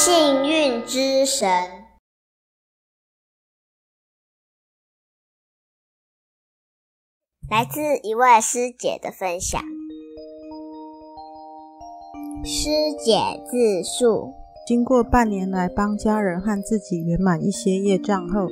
[0.00, 1.48] 幸运之神，
[7.50, 9.60] 来自一位师姐的分享。
[12.44, 12.70] 师
[13.04, 14.32] 姐自述：
[14.68, 18.46] 经过半年来帮家人和自己圆满一些业障后，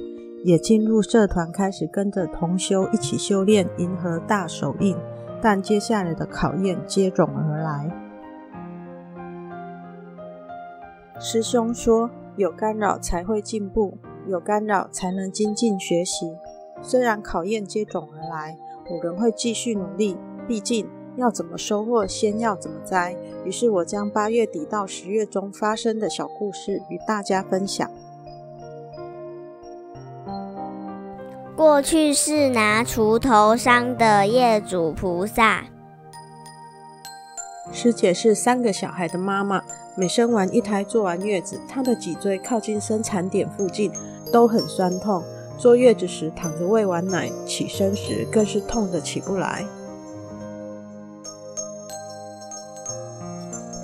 [0.44, 4.96] 也进入社团，开始跟着同修一起修炼银河大手印。
[5.40, 8.05] 但接下来的考验接踵而来。
[11.18, 13.96] 师兄说：“有干扰才会进步，
[14.28, 16.36] 有干扰才能精进学习。
[16.82, 18.58] 虽然考验接踵而来，
[18.90, 20.18] 我仍会继续努力。
[20.46, 23.16] 毕竟要怎么收获，先要怎么栽。
[23.44, 27.90] 于是我将八月底到十月中发生的小故事与大家分享。
[31.56, 35.64] 过去是拿锄头伤的业主菩萨。
[37.72, 39.62] 师姐是三个小孩的妈妈。”
[39.98, 43.90] 每生完一胎，坐完月子，她的脊椎靠近生产点附近
[44.30, 45.24] 都很酸痛。
[45.56, 49.64] 坐月子时躺着喂完奶，起身时更是痛得起不来。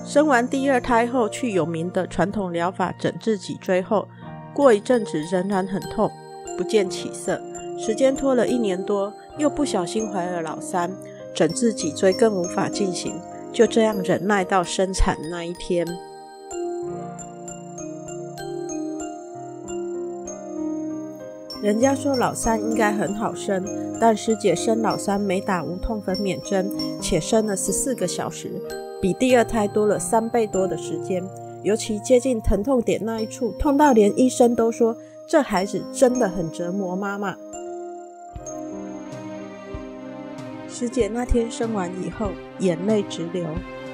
[0.04, 4.06] 生完第二胎后，去有名的传统疗法整治脊椎后，
[4.52, 6.10] 过一阵子仍然很痛，
[6.58, 7.40] 不见起色。
[7.78, 10.92] 时间拖了一年多，又不小心怀了老三，
[11.34, 13.18] 整治脊椎更无法进行。
[13.50, 15.86] 就这样忍耐到生产那一天。
[21.62, 23.64] 人家说老三应该很好生，
[24.00, 26.68] 但师姐生老三没打无痛分娩针，
[27.00, 28.50] 且生了十四个小时，
[29.00, 31.22] 比第二胎多了三倍多的时间。
[31.62, 34.96] 尤其接近疼痛点那一处，痛到连医生都说
[35.28, 37.36] 这孩子真的很折磨妈妈。
[40.68, 43.46] 师姐那天生完以后，眼泪直流，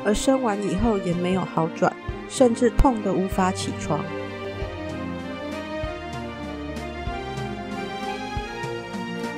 [0.06, 1.94] 而生完以后也没有好转，
[2.30, 4.02] 甚至痛得无法起床。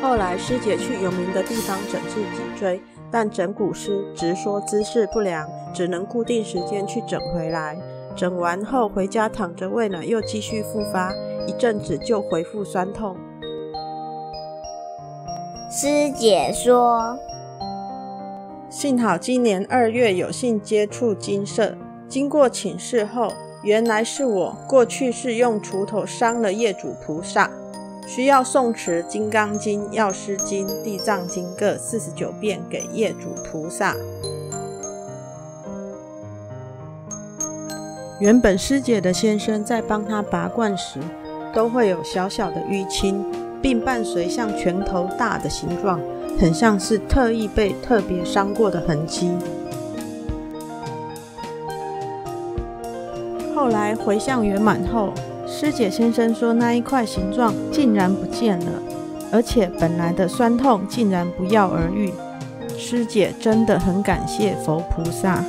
[0.02, 2.80] 后来师姐去有名的地方整治脊椎，
[3.10, 7.76] 但整骨师直说姿势不良，只能固定时间去整回来。
[8.16, 11.12] 整完后回家躺着喂奶，又继续复发，
[11.46, 13.16] 一阵子就恢复酸痛。
[15.70, 17.16] 师姐说。
[18.70, 21.76] 幸好今年二月有幸接触金色，
[22.08, 23.32] 经过请示后，
[23.62, 27.50] 原来是我过去是用锄头伤了业主菩萨，
[28.12, 33.94] 需要诵持《金刚经》《药师经》《地藏经》各四十九遍给业主菩萨。
[38.18, 40.98] 原本师姐的先生在帮她拔罐时，
[41.54, 43.24] 都会有小小的淤青，
[43.62, 46.00] 并伴随像拳头大的形状。
[46.36, 49.30] 很像是特意被特别伤过的痕迹。
[53.54, 55.12] 后来回向圆满后，
[55.52, 58.66] 师姐先生说那一块形状竟然不见了，
[59.32, 62.12] 而且本来的酸痛竟然不药而愈。
[62.78, 65.44] 师姐真的很感谢佛菩萨。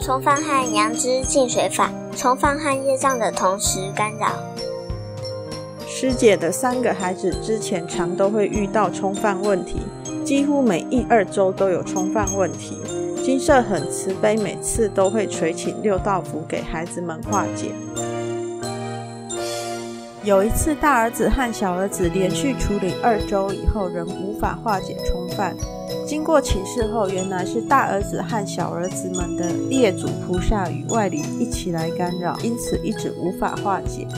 [0.00, 4.32] 冲犯和阳枝净水法，冲犯和业障的同时干扰。
[5.88, 9.80] 师姐的三个孩子之前常都会遇到冲犯问题，
[10.24, 12.80] 几乎每一二周都有冲犯问题。
[13.30, 17.70] 金舍很慈悲，每次都会垂请六道符给孩子们化解。
[20.24, 25.54] 有一次，大儿子和小儿子连续处理二周以后，仍无法化解冲犯。
[26.04, 34.08] 经过请示后，原来是大儿子和小儿子们的业主菩萨与外灵一起来干扰，因此一直无法化解。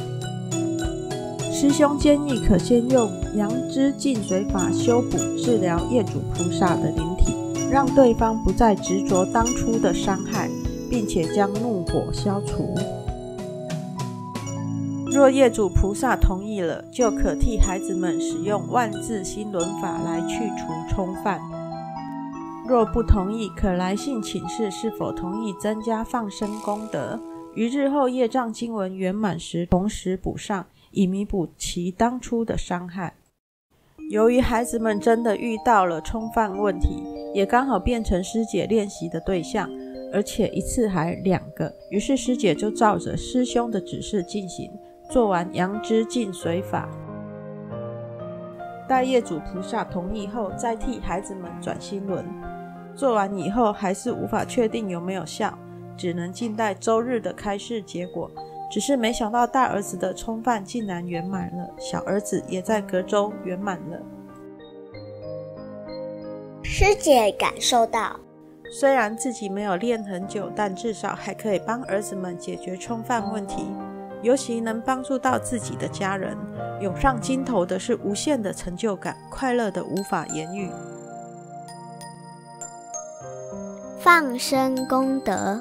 [1.52, 7.11] 师兄建议可先用阳枝净水法修补治疗业主菩萨的灵，
[7.72, 10.50] 让对方不再执着当初的伤害，
[10.90, 12.74] 并且将怒火消除。
[15.10, 21.40] 若业主菩萨同意了，就可替孩子们使用万字心轮法来去除冲犯；
[22.68, 27.18] 若不同意，可来信请示是否同意增加放生功德，
[27.54, 30.66] 于日后业障经文圆满时，同时补上。
[30.94, 33.14] 以弥补其当初的伤害。
[34.10, 37.02] 由于孩子们真的遇到了冲犯问题，
[37.34, 39.68] 也刚好变成师姐练习的对象，
[40.12, 44.70] 而且一次还两个，于是师姐就照着师兄的指示进行，
[45.08, 46.88] 做完阳枝净水法，
[48.88, 52.24] 待业主菩萨同意后，再替孩子们转心轮。
[52.94, 55.58] 做完以后还是无法确定有没有效，
[55.96, 58.30] 只能静待周日的开示结果。
[58.70, 63.98] 只是没想到，大儿子的冲犯竟然圆满了，小儿子也在隔周圆满了。
[66.74, 68.18] 师姐感受到，
[68.70, 73.66] 虽然自己没有练很久，但至少还可以帮儿子们解决冲犯问题，
[74.22, 76.34] 尤其能帮助到自己的家人，
[76.80, 80.70] 涌上心头的是无限的成就感，快乐的无法言喻。
[84.00, 85.60] 放生功德，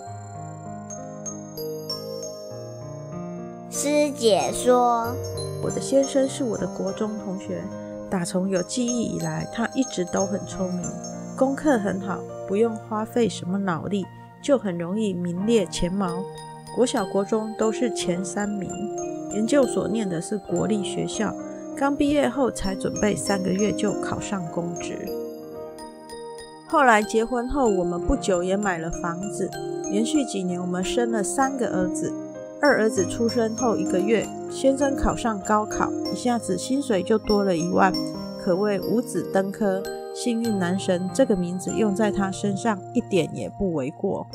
[3.70, 5.14] 师姐说
[5.62, 7.62] ：“我的先生是我的国中同学，
[8.12, 10.86] 打从有记忆以来，他一直都很聪明，
[11.38, 14.06] 功课很好，不用花费什么脑力，
[14.44, 16.22] 就很容易名列前茅。
[16.76, 18.70] 国小、国中都是前三名，
[19.34, 21.34] 研究所念的是国立学校，
[21.78, 25.08] 刚毕业后才准备三个月就考上公职。”
[26.68, 29.50] 后来结婚后，我们不久也买了房子。
[29.90, 32.14] 连续几年，我们生了三个儿子。
[32.62, 37.92] 二儿子出生后一个月，先生考上高考，一下子薪水就多了一万，
[38.40, 39.82] 可谓五子登科，
[40.14, 41.10] 幸运男神。
[41.12, 44.28] 这个名字用在他身上一点也不为过。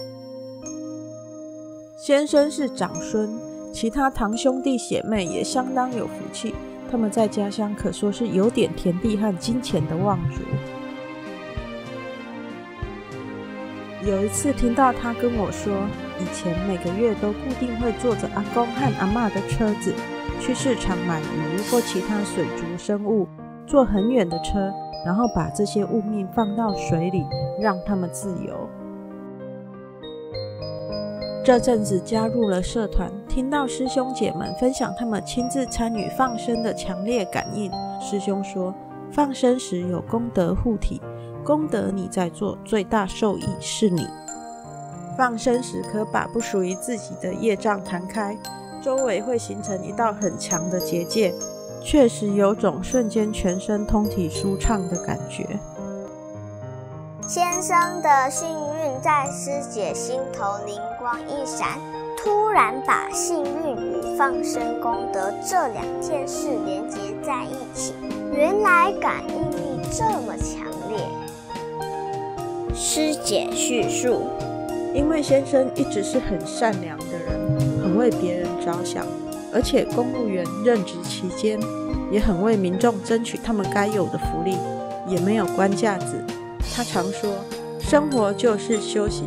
[1.96, 3.30] 先生是长孙，
[3.72, 6.52] 其他堂兄弟姐妹也相当有福气，
[6.90, 10.40] 他们在家乡可说是有点田地和金钱的望族。
[14.06, 15.74] 有一次听到他跟我说，
[16.20, 19.92] 以前每个月都固定会坐着阿公和阿嬷的车子
[20.40, 23.26] 去市场买鱼或其他水族生物，
[23.66, 24.72] 坐很远的车，
[25.04, 27.24] 然后把这些物命放到水里，
[27.60, 28.68] 让他们自由。
[31.44, 37.72] 这阵子加入了社团，听到师兄姐们分享他们亲自参与放生的强烈感应。
[38.00, 38.72] 师兄说，
[39.10, 41.00] 放生时有功德护体。
[41.46, 44.08] 功德你在做，最大受益是你。
[45.16, 48.36] 放生时可把不属于自己的业障弹开，
[48.82, 51.32] 周围会形成一道很强的结界，
[51.84, 55.46] 确实有种瞬间全身通体舒畅的感觉。
[57.28, 61.78] 先生的幸运在师姐心头灵光一闪，
[62.18, 67.94] 突然把幸运与放生功德这两件事连接在一起，
[68.32, 70.75] 原来感应力这么强。
[72.78, 74.24] 师姐叙述：
[74.94, 79.06] 因为先生一直是很善良的人，很为别人着想，
[79.50, 81.58] 而且公务员任职期间
[82.12, 84.58] 也很为民众争取他们该有的福利，
[85.08, 86.22] 也没有官架子。
[86.74, 87.30] 他常说，
[87.80, 89.26] 生活就是修行，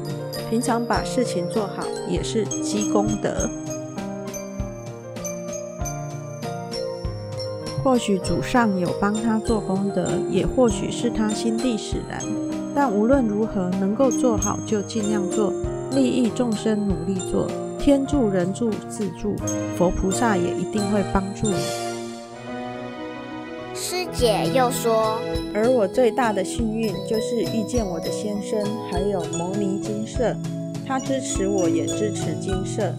[0.52, 3.50] 平常把事情做好也是积功德。
[7.84, 12.22] 或许祖上有帮他做功德，也或许是他心地使然。
[12.82, 15.52] 但无论如何，能够做好就尽量做，
[15.92, 17.46] 利益众生努力做，
[17.78, 19.36] 天助人助自助，
[19.78, 21.56] 佛菩萨也一定会帮助你。
[23.76, 25.20] 师姐又说，
[25.54, 28.58] 而我最大的幸运就是遇见我的先生，
[28.90, 30.34] 还有牟尼金舍，
[30.88, 32.96] 他支持我，也支持金舍，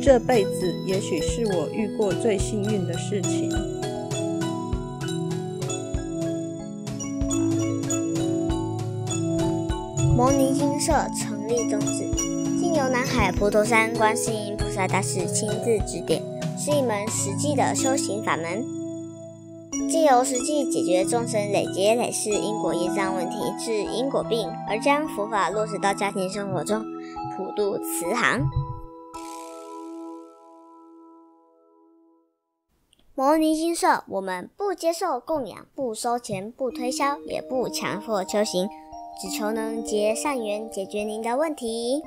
[0.00, 3.50] 这辈子也许是我遇过最幸运的事情。
[10.18, 12.12] 摩尼精舍成立宗旨，
[12.58, 16.20] 经由南海普陀山观世音菩萨大士亲自指点，
[16.58, 18.66] 是一门实际的修行法门，
[19.88, 26.84] 经由实际解决众生累劫累世因果业障问题，治因果病，而将佛法落实到家庭生活中，
[27.36, 28.40] 普渡慈航。
[33.14, 38.68] 摩尼精舍，我们不接受供养，不收钱，不推销，也不强迫修行。
[39.20, 42.00] 只求能结善缘，解决您的问题。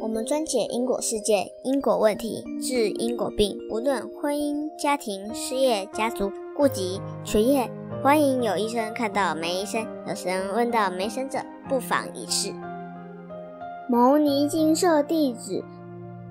[0.00, 3.56] 我们专解因果世界、因果问题，治因果病。
[3.70, 7.70] 无论婚姻、家庭、事业、家族、户籍、学业，
[8.02, 12.52] 欢迎有医生看到没医生，有神问到没神者，不妨一试。
[13.88, 15.62] 牟尼金舍地址：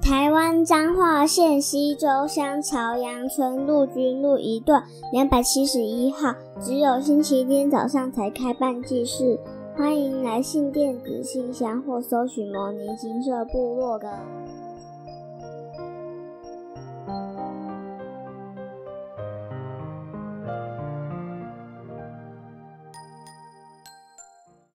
[0.02, 6.36] 台湾彰化县溪州乡朝阳村陆军路一段两百七十一号。
[6.60, 9.40] 只有星期天早上才开办祭事。
[9.78, 14.18] 欢迎来信电子信箱或搜寻摩尼金色部落的。